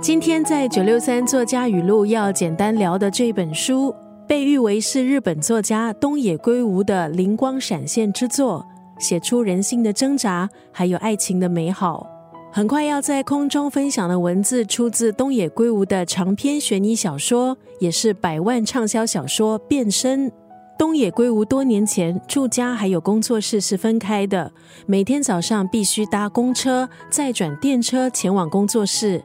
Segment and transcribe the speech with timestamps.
[0.00, 3.92] 今天在九六三作家语录要简单聊的这本书，
[4.28, 8.64] 被誉为是日本作家东野圭吾的灵光闪现之作，
[9.00, 12.06] 写出人性的挣扎，还有爱情的美好。
[12.52, 20.30] 很快要在空中分享的文字，出自东野圭吾的长篇悬疑小说，也是百万畅销小说《变身》。
[20.78, 24.52] 东野圭吾多年前住家还有工作室是分开的，
[24.86, 29.24] 每天早上必须搭公车，再转电车前往工作室。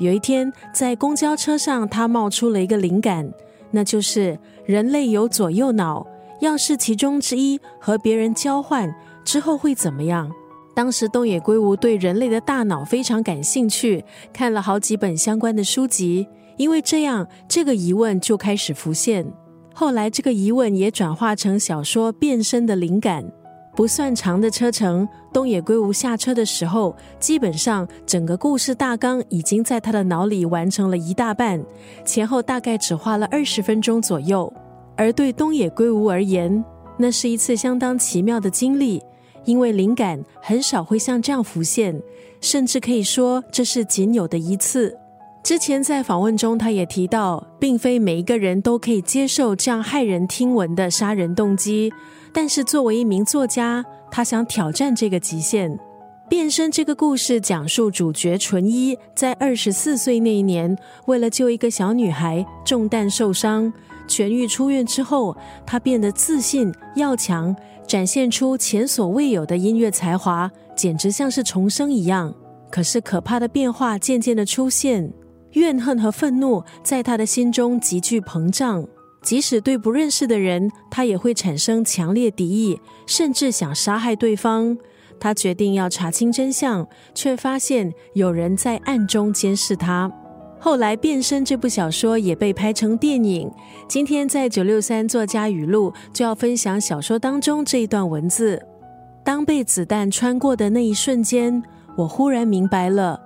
[0.00, 3.30] 有一天，在公交车上，他冒出了一个灵感，
[3.70, 6.06] 那就是人类有左右脑，
[6.40, 8.92] 要是其中之一和别人交换
[9.26, 10.32] 之后会怎么样？
[10.74, 16.26] 当时东野圭吾对人类的大脑非常感兴趣，看了好几本相关的书籍，
[16.56, 19.30] 因为这样，这个疑问就开始浮现。
[19.74, 23.30] 后来，这个疑问也转化成小说变身的灵感。
[23.74, 31.64] 不算长的车程，东野圭吾下车的时候，基本上整个故事大纲已经在他的脑里完成了一大半，
[32.04, 34.52] 前后大概只花了二十分钟左右。
[34.96, 36.62] 而对东野圭吾而言，
[36.98, 39.02] 那是一次相当奇妙的经历，
[39.44, 41.98] 因为灵感很少会像这样浮现，
[42.40, 44.94] 甚至可以说这是仅有的一次。
[45.42, 51.92] 之前在访问中，他也提到，并非每一个人都可以接受这样骇人听闻的杀人动机。
[52.32, 55.78] 但是作为一名作家，他想挑战这个极限。
[56.28, 63.72] 变身这个故事讲述主角纯一在二十四岁那一年，为了救一个小女孩中弹受伤，
[64.06, 65.36] 痊愈出院之后，
[65.66, 67.56] 他变得自信要强，
[67.88, 72.32] 展现出前所未有的音乐才华，简直像是重生一样。
[72.70, 75.12] 可是可怕的变化渐渐的出现，
[75.52, 78.86] 怨恨和愤怒在他的心中急剧膨胀。
[79.22, 84.78] 即使对不认识的人，他也会产生强烈敌意，甚至想杀害对方。
[85.18, 90.10] 他决定要查清真相，却发现有人在暗中监视他。
[90.58, 93.50] 后来，《变身》这部小说也被拍成电影。
[93.86, 98.62] 今天在九六三作家语录就要分享小说当中这一段文字：
[99.22, 101.62] 当被子弹穿过的那一瞬间，
[101.96, 103.20] 我忽然明白了，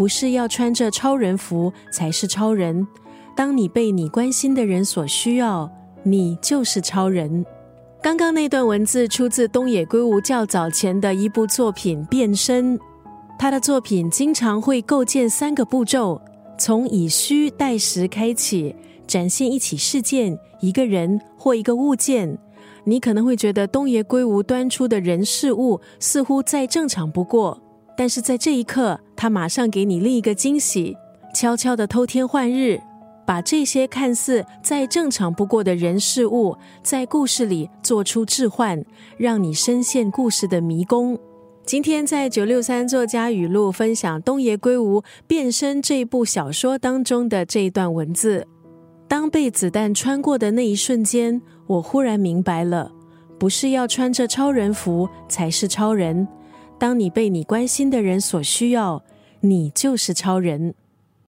[0.00, 2.88] 不是要穿着超人服才是超人。
[3.36, 5.70] 当你被你关心的人所需要，
[6.02, 7.44] 你就是超人。
[8.02, 12.78] 刚刚那段文字出自东野圭吾较早前的一部作品《变身》。
[13.38, 16.18] 他的作品经常会构建三个步骤，
[16.58, 18.74] 从以虚代实开启，
[19.06, 22.38] 展现一起事件、一个人或一个物件。
[22.84, 27.60] 你可能会觉得东野圭吾端出的人事物似乎再正常不过，
[28.00, 30.96] 但是在这一刻，他马上给你另一个惊喜，
[31.34, 32.80] 悄悄的偷天换日。
[33.26, 38.82] 把这些看似再正常不过的人事物，在故事里做出置换，
[39.18, 41.18] 让你深陷故事的迷宫。
[41.66, 48.46] 今天在九六三作家语录分享东野圭吾《变身》这部小说当中的这一段文字：
[49.06, 52.90] 当被子弹穿过的那一瞬间，我忽然明白了，
[53.38, 56.26] 不是要穿着超人服才是超人。
[56.80, 59.02] 当你被你关心的人所需要，
[59.40, 60.74] 你就是超人。